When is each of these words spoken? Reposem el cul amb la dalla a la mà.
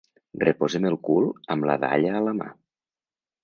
Reposem 0.43 0.87
el 0.91 0.97
cul 1.09 1.29
amb 1.57 1.69
la 1.73 1.77
dalla 1.87 2.17
a 2.21 2.25
la 2.31 2.37
mà. 2.41 2.51